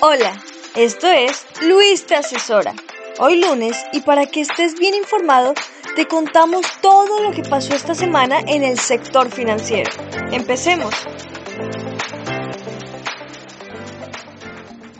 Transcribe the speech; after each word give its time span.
Hola, 0.00 0.42
esto 0.74 1.06
es 1.06 1.46
Luis 1.62 2.06
te 2.06 2.14
asesora. 2.14 2.74
Hoy 3.18 3.40
lunes 3.40 3.76
y 3.92 4.00
para 4.00 4.26
que 4.26 4.40
estés 4.40 4.74
bien 4.78 4.94
informado, 4.94 5.54
te 5.94 6.06
contamos 6.06 6.66
todo 6.80 7.20
lo 7.22 7.30
que 7.30 7.42
pasó 7.42 7.74
esta 7.74 7.94
semana 7.94 8.40
en 8.46 8.62
el 8.62 8.78
sector 8.78 9.30
financiero. 9.30 9.90
Empecemos. 10.32 10.94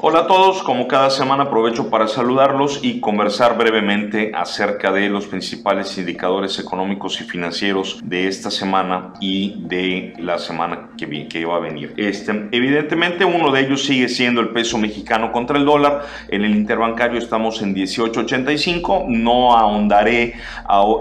Hola 0.09 0.20
a 0.20 0.27
todos, 0.29 0.62
como 0.62 0.86
cada 0.86 1.11
semana 1.11 1.43
aprovecho 1.43 1.91
para 1.91 2.06
saludarlos 2.06 2.79
y 2.80 3.00
conversar 3.00 3.59
brevemente 3.59 4.30
acerca 4.36 4.93
de 4.93 5.09
los 5.09 5.27
principales 5.27 5.98
indicadores 5.98 6.61
económicos 6.61 7.20
y 7.20 7.25
financieros 7.25 7.98
de 8.05 8.29
esta 8.29 8.52
semana 8.52 9.14
y 9.20 9.56
de 9.66 10.14
la 10.20 10.38
semana 10.38 10.91
que, 10.96 11.27
que 11.27 11.45
va 11.45 11.56
a 11.56 11.59
venir. 11.59 11.92
Este, 11.96 12.30
evidentemente 12.52 13.24
uno 13.24 13.50
de 13.50 13.62
ellos 13.62 13.84
sigue 13.84 14.09
siendo 14.09 14.41
el 14.41 14.50
peso 14.50 14.79
mexicano 14.79 15.33
contra 15.33 15.59
el 15.59 15.64
dólar, 15.64 16.06
en 16.28 16.45
el 16.45 16.55
interbancario 16.55 17.19
estamos 17.19 17.61
en 17.61 17.75
18.85, 17.75 19.06
no 19.09 19.56
ahondaré 19.56 20.34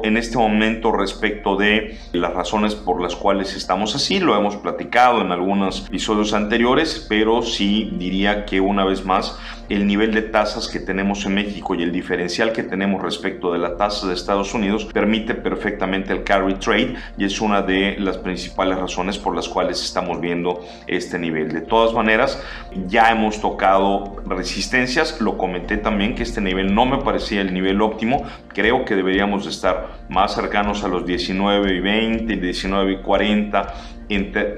en 0.02 0.18
este 0.18 0.40
momento 0.40 0.92
respecto 0.92 1.56
de 1.56 1.96
las 2.12 2.34
razones 2.34 2.74
por 2.74 3.00
las 3.00 3.16
cuales 3.16 3.56
estamos 3.56 3.94
así, 3.94 4.20
lo 4.20 4.36
hemos 4.36 4.56
platicado 4.56 5.22
en 5.22 5.32
algunos 5.32 5.86
episodios 5.86 6.34
anteriores, 6.34 7.06
pero 7.08 7.44
sí 7.44 7.92
diría 8.00 8.46
que 8.46 8.60
una 8.60 8.84
vez 8.84 8.95
más 9.04 9.38
el 9.68 9.88
nivel 9.88 10.14
de 10.14 10.22
tasas 10.22 10.68
que 10.68 10.80
tenemos 10.80 11.26
en 11.26 11.36
México 11.36 11.74
y 11.74 11.82
el 11.82 11.92
diferencial 11.92 12.52
que 12.52 12.64
tenemos 12.64 13.02
respecto 13.02 13.52
de 13.52 13.60
la 13.60 13.78
tasa 13.78 14.08
de 14.08 14.14
Estados 14.14 14.54
Unidos 14.54 14.86
permite 14.86 15.34
perfectamente 15.34 16.14
el 16.14 16.24
carry 16.24 16.54
trade 16.56 16.96
y 17.18 17.26
es 17.26 17.42
una 17.42 17.62
de 17.64 17.96
las 18.00 18.18
principales 18.18 18.78
razones 18.78 19.18
por 19.18 19.36
las 19.36 19.50
cuales 19.50 19.84
estamos 19.84 20.22
viendo 20.22 20.64
este 20.88 21.18
nivel. 21.18 21.52
De 21.52 21.62
todas 21.62 21.94
maneras, 21.94 22.42
ya 22.88 23.10
hemos 23.12 23.42
tocado 23.42 24.18
resistencias, 24.28 25.20
lo 25.20 25.38
comenté 25.38 25.78
también 25.78 26.14
que 26.14 26.24
este 26.24 26.42
nivel 26.42 26.74
no 26.74 26.86
me 26.86 27.00
parecía 27.00 27.42
el 27.42 27.54
nivel 27.54 27.82
óptimo, 27.82 28.24
creo 28.50 28.86
que 28.86 28.96
deberíamos 28.96 29.48
estar 29.48 29.98
más 30.10 30.36
cercanos 30.36 30.84
a 30.84 30.88
los 30.88 31.06
19 31.06 31.74
y 31.74 31.80
20, 31.80 32.36
19 32.36 32.92
y 32.92 32.98
40 32.98 33.74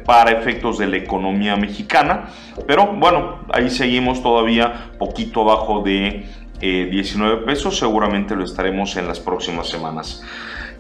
para 0.06 0.32
efectos 0.32 0.78
de 0.78 0.88
la 0.88 0.98
economía 0.98 1.56
mexicana. 1.56 2.30
Pero 2.66 2.88
bueno, 2.88 3.40
ahí 3.52 3.70
seguimos 3.70 4.22
todavía 4.22 4.92
poquito 4.98 5.42
abajo 5.42 5.82
de 5.82 6.26
19 6.60 7.34
eh, 7.34 7.46
pesos. 7.46 7.78
Seguramente 7.78 8.36
lo 8.36 8.44
estaremos 8.44 8.96
en 8.98 9.08
las 9.08 9.20
próximas 9.20 9.68
semanas. 9.68 10.24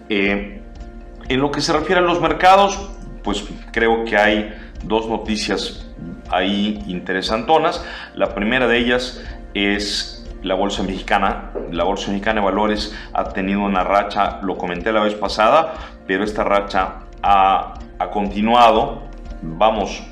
Eh, 0.09 0.61
en 1.29 1.39
lo 1.39 1.51
que 1.51 1.61
se 1.61 1.73
refiere 1.73 1.99
a 1.99 2.03
los 2.03 2.21
mercados, 2.21 2.89
pues 3.23 3.43
creo 3.71 4.05
que 4.05 4.17
hay 4.17 4.53
dos 4.83 5.07
noticias 5.07 5.85
ahí 6.29 6.83
interesantonas. 6.88 7.85
La 8.15 8.33
primera 8.33 8.67
de 8.67 8.77
ellas 8.77 9.23
es 9.53 10.25
la 10.43 10.55
bolsa 10.55 10.83
mexicana. 10.83 11.51
La 11.71 11.83
bolsa 11.83 12.11
mexicana 12.11 12.41
de 12.41 12.45
valores 12.45 12.95
ha 13.13 13.25
tenido 13.29 13.61
una 13.61 13.83
racha, 13.83 14.39
lo 14.41 14.57
comenté 14.57 14.91
la 14.91 15.01
vez 15.01 15.15
pasada, 15.15 15.73
pero 16.05 16.23
esta 16.23 16.43
racha 16.43 16.99
ha 17.21 17.73
ha 18.00 18.09
continuado. 18.09 19.03
Vamos, 19.42 20.03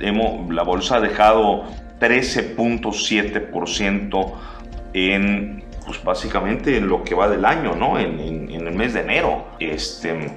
hemos, 0.00 0.52
la 0.52 0.62
bolsa 0.62 0.96
ha 0.96 1.00
dejado 1.00 1.64
13.7% 2.00 4.32
en, 4.92 5.64
pues 5.86 6.02
básicamente 6.04 6.76
en 6.76 6.88
lo 6.88 7.02
que 7.02 7.14
va 7.14 7.28
del 7.28 7.44
año, 7.44 7.74
¿no? 7.74 7.98
En, 7.98 8.50
el 8.50 8.74
mes 8.74 8.94
de 8.94 9.00
enero. 9.00 9.46
Este, 9.58 10.30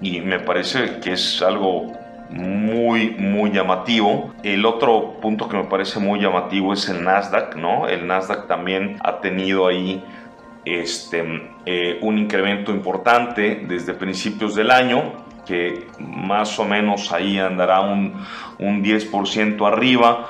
y 0.00 0.20
me 0.20 0.38
parece 0.38 1.00
que 1.00 1.12
es 1.12 1.42
algo 1.42 1.92
muy, 2.30 3.10
muy 3.10 3.50
llamativo. 3.50 4.32
El 4.42 4.64
otro 4.64 5.20
punto 5.20 5.48
que 5.48 5.56
me 5.56 5.64
parece 5.64 5.98
muy 5.98 6.20
llamativo 6.20 6.72
es 6.72 6.88
el 6.88 7.02
Nasdaq, 7.02 7.56
¿no? 7.56 7.88
El 7.88 8.06
Nasdaq 8.06 8.46
también 8.46 8.98
ha 9.02 9.20
tenido 9.20 9.66
ahí 9.66 10.04
este, 10.64 11.24
eh, 11.66 11.98
un 12.02 12.18
incremento 12.18 12.72
importante 12.72 13.64
desde 13.66 13.94
principios 13.94 14.54
del 14.54 14.70
año 14.70 15.29
más 15.98 16.58
o 16.58 16.64
menos 16.64 17.12
ahí 17.12 17.38
andará 17.38 17.80
un, 17.80 18.14
un 18.58 18.82
10% 18.82 19.66
arriba. 19.66 20.28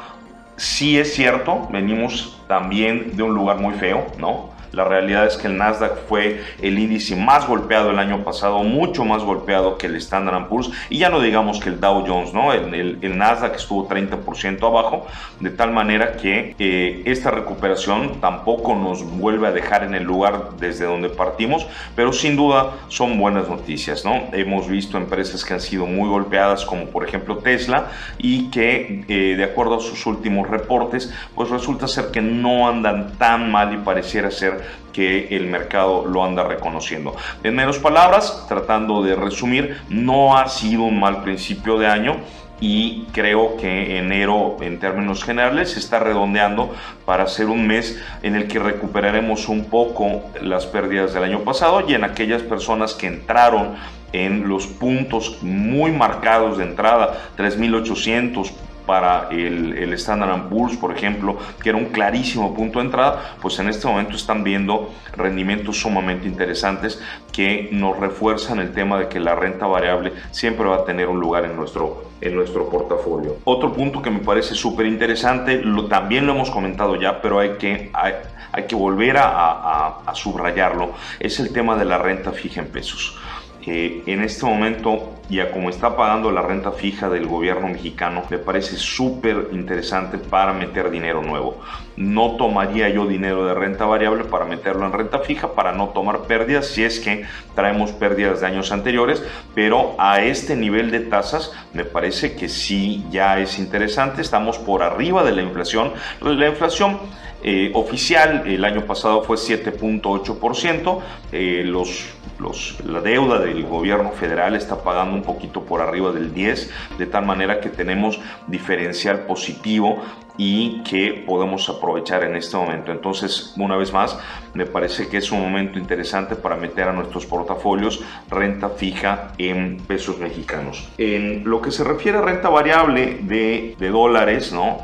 Sí 0.56 0.98
es 0.98 1.14
cierto, 1.14 1.68
venimos 1.70 2.40
también 2.46 3.16
de 3.16 3.22
un 3.22 3.34
lugar 3.34 3.58
muy 3.58 3.74
feo, 3.74 4.06
¿no? 4.18 4.49
La 4.72 4.84
realidad 4.84 5.26
es 5.26 5.36
que 5.36 5.48
el 5.48 5.56
Nasdaq 5.56 6.06
fue 6.08 6.40
el 6.62 6.78
índice 6.78 7.16
más 7.16 7.46
golpeado 7.46 7.90
el 7.90 7.98
año 7.98 8.22
pasado, 8.24 8.62
mucho 8.62 9.04
más 9.04 9.22
golpeado 9.22 9.76
que 9.76 9.86
el 9.86 9.96
Standard 9.96 10.48
Poor's 10.48 10.70
y 10.88 10.98
ya 10.98 11.08
no 11.08 11.20
digamos 11.20 11.60
que 11.60 11.70
el 11.70 11.80
Dow 11.80 12.04
Jones, 12.06 12.32
¿no? 12.32 12.52
El, 12.52 12.98
el, 13.02 13.18
Nasdaq 13.18 13.56
estuvo 13.56 13.88
30% 13.88 14.66
abajo, 14.66 15.06
de 15.40 15.50
tal 15.50 15.72
manera 15.72 16.12
que 16.12 16.54
eh, 16.58 17.02
esta 17.04 17.30
recuperación 17.30 18.20
tampoco 18.20 18.74
nos 18.74 19.02
vuelve 19.02 19.48
a 19.48 19.52
dejar 19.52 19.84
en 19.84 19.94
el 19.94 20.04
lugar 20.04 20.50
desde 20.58 20.84
donde 20.84 21.08
partimos, 21.08 21.66
pero 21.96 22.12
sin 22.12 22.36
duda 22.36 22.74
son 22.88 23.18
buenas 23.18 23.48
noticias, 23.48 24.04
¿no? 24.04 24.28
Hemos 24.32 24.68
visto 24.68 24.96
empresas 24.96 25.44
que 25.44 25.54
han 25.54 25.60
sido 25.60 25.86
muy 25.86 26.08
golpeadas, 26.08 26.64
como 26.64 26.86
por 26.86 27.06
ejemplo 27.06 27.38
Tesla, 27.38 27.90
y 28.18 28.50
que 28.50 29.04
eh, 29.08 29.36
de 29.36 29.44
acuerdo 29.44 29.76
a 29.76 29.80
sus 29.80 30.06
últimos 30.06 30.48
reportes, 30.48 31.12
pues 31.34 31.50
resulta 31.50 31.88
ser 31.88 32.10
que 32.10 32.20
no 32.20 32.68
andan 32.68 33.12
tan 33.18 33.50
mal 33.50 33.74
y 33.74 33.78
pareciera 33.78 34.30
ser 34.30 34.59
que 34.92 35.28
el 35.36 35.46
mercado 35.46 36.04
lo 36.06 36.24
anda 36.24 36.44
reconociendo. 36.44 37.16
En 37.42 37.54
menos 37.54 37.78
palabras, 37.78 38.46
tratando 38.48 39.02
de 39.02 39.14
resumir, 39.14 39.78
no 39.88 40.36
ha 40.36 40.48
sido 40.48 40.82
un 40.82 41.00
mal 41.00 41.22
principio 41.22 41.78
de 41.78 41.86
año 41.86 42.16
y 42.60 43.06
creo 43.12 43.56
que 43.56 43.98
enero 43.98 44.58
en 44.60 44.78
términos 44.78 45.24
generales 45.24 45.72
se 45.72 45.78
está 45.78 45.98
redondeando 45.98 46.74
para 47.06 47.26
ser 47.26 47.46
un 47.46 47.66
mes 47.66 48.02
en 48.22 48.36
el 48.36 48.48
que 48.48 48.58
recuperaremos 48.58 49.48
un 49.48 49.64
poco 49.64 50.22
las 50.42 50.66
pérdidas 50.66 51.14
del 51.14 51.24
año 51.24 51.40
pasado 51.40 51.88
y 51.88 51.94
en 51.94 52.04
aquellas 52.04 52.42
personas 52.42 52.92
que 52.92 53.06
entraron 53.06 53.76
en 54.12 54.48
los 54.48 54.66
puntos 54.66 55.38
muy 55.42 55.92
marcados 55.92 56.58
de 56.58 56.64
entrada, 56.64 57.30
3.800 57.38 58.50
para 58.90 59.28
el, 59.30 59.78
el 59.78 59.92
Standard 59.92 60.48
Poor's, 60.48 60.76
por 60.76 60.90
ejemplo, 60.90 61.38
que 61.62 61.68
era 61.68 61.78
un 61.78 61.90
clarísimo 61.90 62.52
punto 62.52 62.80
de 62.80 62.86
entrada, 62.86 63.36
pues 63.40 63.56
en 63.60 63.68
este 63.68 63.86
momento 63.86 64.16
están 64.16 64.42
viendo 64.42 64.90
rendimientos 65.16 65.80
sumamente 65.80 66.26
interesantes 66.26 67.00
que 67.30 67.68
nos 67.70 67.96
refuerzan 67.96 68.58
el 68.58 68.72
tema 68.72 68.98
de 68.98 69.06
que 69.06 69.20
la 69.20 69.36
renta 69.36 69.68
variable 69.68 70.12
siempre 70.32 70.66
va 70.66 70.78
a 70.78 70.84
tener 70.84 71.06
un 71.06 71.20
lugar 71.20 71.44
en 71.44 71.54
nuestro, 71.54 72.06
en 72.20 72.34
nuestro 72.34 72.68
portafolio. 72.68 73.36
Otro 73.44 73.72
punto 73.72 74.02
que 74.02 74.10
me 74.10 74.18
parece 74.18 74.56
súper 74.56 74.86
interesante, 74.86 75.62
lo, 75.62 75.86
también 75.86 76.26
lo 76.26 76.32
hemos 76.32 76.50
comentado 76.50 76.96
ya, 76.96 77.22
pero 77.22 77.38
hay 77.38 77.50
que, 77.58 77.90
hay, 77.92 78.14
hay 78.50 78.64
que 78.64 78.74
volver 78.74 79.18
a, 79.18 79.28
a, 79.28 79.98
a 80.04 80.14
subrayarlo, 80.16 80.94
es 81.20 81.38
el 81.38 81.52
tema 81.52 81.76
de 81.76 81.84
la 81.84 81.98
renta 81.98 82.32
fija 82.32 82.60
en 82.60 82.66
pesos 82.66 83.16
en 83.66 84.22
este 84.22 84.46
momento, 84.46 85.20
ya 85.28 85.50
como 85.50 85.70
está 85.70 85.96
pagando 85.96 86.30
la 86.30 86.42
renta 86.42 86.72
fija 86.72 87.08
del 87.08 87.26
gobierno 87.26 87.68
mexicano, 87.68 88.24
me 88.30 88.38
parece 88.38 88.76
súper 88.76 89.48
interesante 89.52 90.18
para 90.18 90.52
meter 90.52 90.90
dinero 90.90 91.22
nuevo. 91.22 91.60
No 91.96 92.36
tomaría 92.36 92.88
yo 92.88 93.06
dinero 93.06 93.44
de 93.44 93.54
renta 93.54 93.84
variable 93.84 94.24
para 94.24 94.44
meterlo 94.44 94.86
en 94.86 94.92
renta 94.92 95.18
fija, 95.18 95.54
para 95.54 95.72
no 95.72 95.88
tomar 95.88 96.22
pérdidas, 96.22 96.66
si 96.66 96.84
es 96.84 97.00
que 97.00 97.24
traemos 97.54 97.92
pérdidas 97.92 98.40
de 98.40 98.46
años 98.46 98.72
anteriores, 98.72 99.22
pero 99.54 99.94
a 99.98 100.22
este 100.22 100.56
nivel 100.56 100.90
de 100.90 101.00
tasas 101.00 101.52
me 101.74 101.84
parece 101.84 102.34
que 102.34 102.48
sí 102.48 103.04
ya 103.10 103.38
es 103.38 103.58
interesante. 103.58 104.22
Estamos 104.22 104.58
por 104.58 104.82
arriba 104.82 105.22
de 105.22 105.32
la 105.32 105.42
inflación. 105.42 105.92
La 106.20 106.48
inflación 106.48 106.98
eh, 107.42 107.70
oficial 107.74 108.44
el 108.46 108.64
año 108.64 108.84
pasado 108.86 109.22
fue 109.22 109.36
7.8%. 109.36 111.00
Eh, 111.32 111.62
los, 111.64 112.06
los, 112.38 112.78
la 112.84 113.00
deuda 113.00 113.38
del 113.38 113.64
gobierno 113.64 114.10
federal 114.12 114.56
está 114.56 114.82
pagando 114.82 115.14
un 115.14 115.22
poquito 115.22 115.62
por 115.62 115.80
arriba 115.80 116.12
del 116.12 116.34
10%, 116.34 116.68
de 116.98 117.06
tal 117.06 117.24
manera 117.24 117.60
que 117.60 117.70
tenemos 117.70 118.20
diferencial 118.46 119.20
positivo 119.20 120.02
y 120.36 120.82
que 120.84 121.24
podemos 121.26 121.68
aprovechar 121.68 122.24
en 122.24 122.36
este 122.36 122.56
momento. 122.56 122.92
Entonces, 122.92 123.52
una 123.56 123.76
vez 123.76 123.92
más, 123.92 124.18
me 124.54 124.64
parece 124.64 125.08
que 125.08 125.18
es 125.18 125.30
un 125.32 125.40
momento 125.40 125.78
interesante 125.78 126.34
para 126.34 126.56
meter 126.56 126.88
a 126.88 126.92
nuestros 126.92 127.26
portafolios 127.26 128.02
renta 128.30 128.70
fija 128.70 129.32
en 129.36 129.76
pesos 129.86 130.18
mexicanos. 130.18 130.88
En 130.96 131.44
lo 131.44 131.60
que 131.60 131.70
se 131.70 131.84
refiere 131.84 132.18
a 132.18 132.22
renta 132.22 132.48
variable 132.48 133.18
de, 133.22 133.76
de 133.78 133.88
dólares, 133.90 134.52
¿no? 134.52 134.78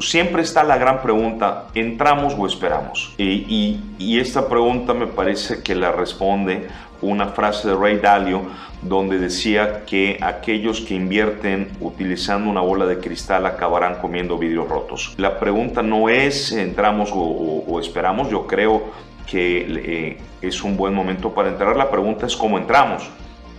Siempre 0.00 0.42
está 0.42 0.64
la 0.64 0.78
gran 0.78 1.02
pregunta, 1.02 1.66
¿entramos 1.74 2.34
o 2.38 2.46
esperamos? 2.46 3.14
Y, 3.18 3.78
esta 4.18 4.48
pregunta 4.48 4.92
me 4.92 5.06
parece 5.06 5.62
que 5.62 5.74
la 5.74 5.92
responde 5.92 6.68
una 7.00 7.28
frase 7.28 7.68
de 7.68 7.74
Ray 7.74 7.98
Dalio 7.98 8.42
donde 8.82 9.18
decía 9.18 9.86
que 9.86 10.18
aquellos 10.20 10.82
que 10.82 10.94
invierten 10.94 11.70
utilizando 11.80 12.50
una 12.50 12.60
bola 12.60 12.84
de 12.84 12.98
cristal 12.98 13.46
acabarán 13.46 13.96
comiendo 13.96 14.36
vidrios 14.36 14.68
rotos. 14.68 15.14
La 15.16 15.38
pregunta 15.38 15.82
no 15.82 16.10
es 16.10 16.52
entramos 16.52 17.10
o, 17.14 17.80
esperamos, 17.80 18.28
yo 18.30 18.46
creo 18.46 18.84
que 19.26 19.66
eh, 19.68 20.18
es 20.42 20.62
un 20.62 20.76
buen 20.76 20.92
momento 20.92 21.32
para 21.32 21.48
entrar, 21.48 21.76
la 21.76 21.90
pregunta 21.90 22.26
es 22.26 22.36
cómo 22.36 22.58
entramos. 22.58 23.08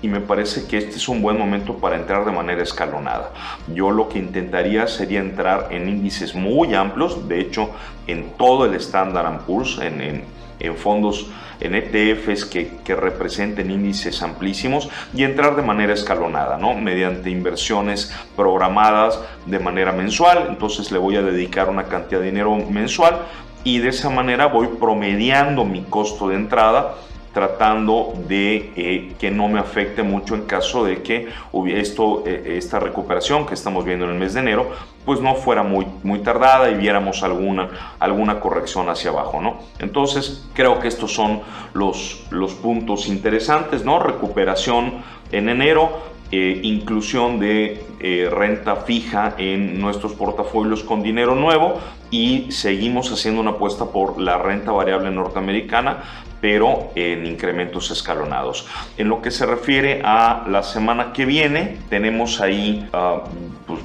Y 0.01 0.07
me 0.07 0.19
parece 0.19 0.67
que 0.67 0.77
este 0.77 0.95
es 0.95 1.07
un 1.07 1.21
buen 1.21 1.37
momento 1.37 1.77
para 1.77 1.95
entrar 1.95 2.25
de 2.25 2.31
manera 2.31 2.63
escalonada. 2.63 3.31
Yo 3.73 3.91
lo 3.91 4.09
que 4.09 4.19
intentaría 4.19 4.87
sería 4.87 5.19
entrar 5.19 5.67
en 5.71 5.87
índices 5.87 6.33
muy 6.33 6.73
amplios, 6.73 7.27
de 7.27 7.39
hecho 7.39 7.69
en 8.07 8.31
todo 8.37 8.65
el 8.65 8.73
Standard 8.75 9.41
Poor's, 9.45 9.79
en, 9.79 10.01
en, 10.01 10.23
en 10.59 10.75
fondos, 10.75 11.29
en 11.59 11.75
ETFs 11.75 12.45
que, 12.45 12.71
que, 12.83 12.95
representen 12.95 13.69
índices 13.69 14.23
amplísimos 14.23 14.89
y 15.13 15.23
entrar 15.23 15.55
de 15.55 15.61
manera 15.61 15.93
escalonada, 15.93 16.57
¿no? 16.57 16.73
Mediante 16.73 17.29
inversiones 17.29 18.11
programadas 18.35 19.19
de 19.45 19.59
manera 19.59 19.91
mensual, 19.91 20.47
entonces 20.49 20.91
le 20.91 20.97
voy 20.97 21.17
a 21.17 21.21
dedicar 21.21 21.69
una 21.69 21.83
cantidad 21.83 22.19
de 22.19 22.27
dinero 22.27 22.55
mensual 22.55 23.21
y 23.63 23.77
de 23.77 23.89
esa 23.89 24.09
manera 24.09 24.47
voy 24.47 24.67
promediando 24.79 25.63
mi 25.63 25.83
costo 25.83 26.29
de 26.29 26.35
entrada 26.35 26.95
tratando 27.33 28.13
de 28.27 28.71
eh, 28.75 29.13
que 29.17 29.31
no 29.31 29.47
me 29.47 29.59
afecte 29.59 30.03
mucho 30.03 30.35
en 30.35 30.43
caso 30.43 30.83
de 30.83 31.01
que 31.01 31.29
esto, 31.67 32.23
eh, 32.25 32.55
esta 32.57 32.79
recuperación 32.79 33.45
que 33.45 33.53
estamos 33.53 33.85
viendo 33.85 34.05
en 34.05 34.11
el 34.11 34.17
mes 34.17 34.33
de 34.33 34.41
enero, 34.41 34.71
pues 35.05 35.21
no 35.21 35.35
fuera 35.35 35.63
muy, 35.63 35.87
muy 36.03 36.19
tardada 36.19 36.69
y 36.69 36.75
viéramos 36.75 37.23
alguna, 37.23 37.69
alguna 37.99 38.39
corrección 38.39 38.89
hacia 38.89 39.11
abajo, 39.11 39.41
¿no? 39.41 39.59
Entonces, 39.79 40.47
creo 40.53 40.79
que 40.79 40.89
estos 40.89 41.13
son 41.13 41.41
los, 41.73 42.25
los 42.29 42.53
puntos 42.53 43.07
interesantes, 43.07 43.85
¿no? 43.85 43.99
Recuperación 43.99 44.95
en 45.31 45.49
enero, 45.49 46.11
eh, 46.31 46.59
inclusión 46.63 47.39
de 47.39 47.83
renta 48.31 48.77
fija 48.77 49.35
en 49.37 49.79
nuestros 49.79 50.13
portafolios 50.13 50.81
con 50.81 51.03
dinero 51.03 51.35
nuevo 51.35 51.79
y 52.09 52.51
seguimos 52.51 53.11
haciendo 53.11 53.41
una 53.41 53.51
apuesta 53.51 53.85
por 53.85 54.19
la 54.19 54.37
renta 54.37 54.71
variable 54.71 55.11
norteamericana, 55.11 55.99
pero 56.41 56.91
en 56.95 57.25
incrementos 57.25 57.91
escalonados. 57.91 58.67
En 58.97 59.07
lo 59.07 59.21
que 59.21 59.31
se 59.31 59.45
refiere 59.45 60.01
a 60.03 60.43
la 60.49 60.63
semana 60.63 61.13
que 61.13 61.25
viene, 61.25 61.77
tenemos 61.89 62.41
ahí 62.41 62.89
uh, 62.93 63.21
pues, 63.67 63.79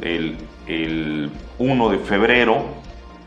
el, 0.00 0.36
el 0.66 1.30
1 1.58 1.88
de 1.90 1.98
febrero 1.98 2.80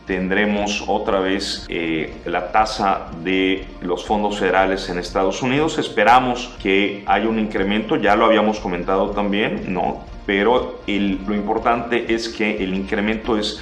tendremos 0.05 0.83
otra 0.87 1.19
vez 1.19 1.65
eh, 1.69 2.13
la 2.25 2.51
tasa 2.51 3.07
de 3.23 3.65
los 3.81 4.05
fondos 4.05 4.37
federales 4.37 4.89
en 4.89 4.99
Estados 4.99 5.41
Unidos. 5.41 5.77
Esperamos 5.77 6.53
que 6.61 7.03
haya 7.05 7.27
un 7.27 7.39
incremento, 7.39 7.95
ya 7.95 8.15
lo 8.15 8.25
habíamos 8.25 8.59
comentado 8.59 9.11
también, 9.11 9.73
¿no? 9.73 10.03
Pero 10.25 10.79
lo 10.87 11.35
importante 11.35 12.13
es 12.13 12.29
que 12.29 12.63
el 12.63 12.73
incremento 12.73 13.37
es 13.37 13.61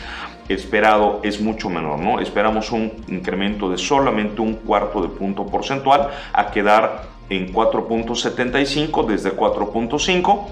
esperado 0.54 1.20
es 1.24 1.42
mucho 1.42 1.70
menor, 1.70 2.00
¿no? 2.00 2.20
Esperamos 2.20 2.72
un 2.72 2.92
incremento 3.08 3.70
de 3.70 3.78
solamente 3.78 4.42
un 4.42 4.56
cuarto 4.56 5.02
de 5.02 5.10
punto 5.10 5.46
porcentual 5.46 6.10
a 6.34 6.52
quedar 6.52 7.04
en 7.30 7.54
4.75 7.54 9.06
desde 9.06 9.36
4.5. 9.36 10.48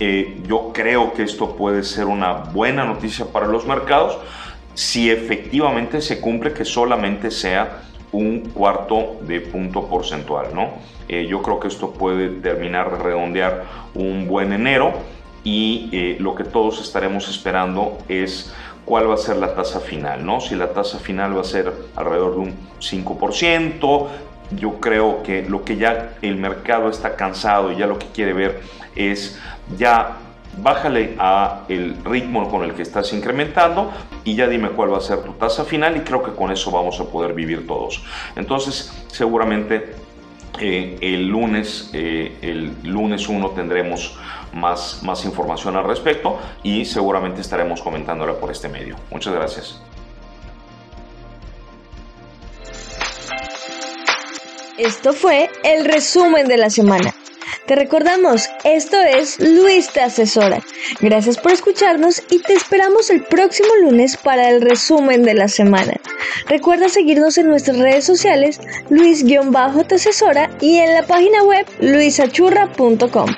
Eh, 0.00 0.40
yo 0.46 0.70
creo 0.72 1.12
que 1.12 1.24
esto 1.24 1.56
puede 1.56 1.82
ser 1.82 2.06
una 2.06 2.32
buena 2.32 2.84
noticia 2.84 3.26
para 3.26 3.46
los 3.46 3.66
mercados 3.66 4.18
si 4.74 5.10
efectivamente 5.10 6.00
se 6.00 6.20
cumple 6.20 6.52
que 6.52 6.64
solamente 6.64 7.32
sea 7.32 7.82
un 8.12 8.50
cuarto 8.50 9.18
de 9.22 9.40
punto 9.40 9.88
porcentual, 9.88 10.54
¿no? 10.54 10.70
Eh, 11.08 11.26
yo 11.28 11.42
creo 11.42 11.58
que 11.58 11.66
esto 11.66 11.90
puede 11.90 12.28
terminar 12.28 12.90
de 12.92 12.98
redondear 13.02 13.64
un 13.94 14.28
buen 14.28 14.52
enero 14.52 14.92
y 15.42 15.88
eh, 15.92 16.16
lo 16.20 16.34
que 16.34 16.44
todos 16.44 16.80
estaremos 16.80 17.28
esperando 17.28 17.98
es 18.08 18.54
cuál 18.88 19.10
va 19.10 19.14
a 19.14 19.18
ser 19.18 19.36
la 19.36 19.54
tasa 19.54 19.80
final, 19.80 20.24
¿no? 20.24 20.40
Si 20.40 20.54
la 20.54 20.72
tasa 20.72 20.98
final 20.98 21.36
va 21.36 21.42
a 21.42 21.44
ser 21.44 21.70
alrededor 21.94 22.32
de 22.32 22.38
un 22.38 22.54
5%, 22.80 24.06
yo 24.52 24.80
creo 24.80 25.22
que 25.22 25.42
lo 25.42 25.62
que 25.62 25.76
ya 25.76 26.14
el 26.22 26.36
mercado 26.36 26.88
está 26.88 27.14
cansado 27.14 27.70
y 27.70 27.76
ya 27.76 27.86
lo 27.86 27.98
que 27.98 28.06
quiere 28.06 28.32
ver 28.32 28.62
es 28.96 29.38
ya 29.76 30.16
bájale 30.62 31.16
a 31.18 31.64
el 31.68 32.02
ritmo 32.02 32.48
con 32.48 32.64
el 32.64 32.72
que 32.72 32.80
estás 32.80 33.12
incrementando 33.12 33.92
y 34.24 34.34
ya 34.34 34.48
dime 34.48 34.70
cuál 34.70 34.90
va 34.90 34.96
a 34.96 35.02
ser 35.02 35.18
tu 35.18 35.32
tasa 35.32 35.64
final 35.64 35.98
y 35.98 36.00
creo 36.00 36.22
que 36.22 36.32
con 36.32 36.50
eso 36.50 36.70
vamos 36.70 36.98
a 36.98 37.04
poder 37.04 37.34
vivir 37.34 37.66
todos. 37.66 38.02
Entonces, 38.36 39.04
seguramente 39.08 39.94
eh, 40.60 40.98
el 41.00 41.28
lunes, 41.28 41.90
eh, 41.92 42.36
el 42.42 42.74
lunes 42.82 43.28
1 43.28 43.50
tendremos 43.50 44.18
más, 44.52 45.02
más 45.02 45.24
información 45.24 45.76
al 45.76 45.84
respecto 45.84 46.38
y 46.62 46.84
seguramente 46.84 47.40
estaremos 47.40 47.82
comentándola 47.82 48.34
por 48.34 48.50
este 48.50 48.68
medio. 48.68 48.96
Muchas 49.10 49.34
gracias. 49.34 49.80
Esto 54.78 55.12
fue 55.12 55.50
el 55.64 55.84
resumen 55.84 56.46
de 56.46 56.56
la 56.56 56.70
semana. 56.70 57.12
Te 57.68 57.76
recordamos, 57.76 58.48
esto 58.64 58.96
es 58.98 59.38
Luis 59.40 59.90
te 59.92 60.00
asesora. 60.00 60.64
Gracias 61.00 61.36
por 61.36 61.52
escucharnos 61.52 62.22
y 62.30 62.38
te 62.38 62.54
esperamos 62.54 63.10
el 63.10 63.22
próximo 63.24 63.68
lunes 63.82 64.16
para 64.16 64.48
el 64.48 64.62
resumen 64.62 65.22
de 65.22 65.34
la 65.34 65.48
semana. 65.48 65.92
Recuerda 66.46 66.88
seguirnos 66.88 67.36
en 67.36 67.48
nuestras 67.48 67.76
redes 67.76 68.06
sociales, 68.06 68.58
Luis-te 68.88 69.38
asesora 69.94 70.48
y 70.62 70.78
en 70.78 70.94
la 70.94 71.02
página 71.02 71.42
web 71.42 71.66
luisachurra.com. 71.80 73.34